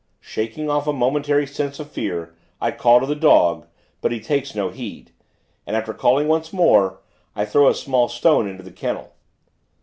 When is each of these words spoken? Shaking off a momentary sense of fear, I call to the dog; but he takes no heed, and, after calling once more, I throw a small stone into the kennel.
Shaking 0.19 0.67
off 0.67 0.87
a 0.87 0.93
momentary 0.93 1.45
sense 1.45 1.79
of 1.79 1.91
fear, 1.91 2.33
I 2.59 2.71
call 2.71 3.01
to 3.01 3.05
the 3.05 3.13
dog; 3.13 3.67
but 4.01 4.11
he 4.11 4.19
takes 4.19 4.55
no 4.55 4.69
heed, 4.69 5.11
and, 5.67 5.75
after 5.75 5.93
calling 5.93 6.27
once 6.27 6.51
more, 6.51 7.01
I 7.35 7.45
throw 7.45 7.67
a 7.67 7.75
small 7.75 8.07
stone 8.09 8.49
into 8.49 8.63
the 8.63 8.71
kennel. 8.71 9.13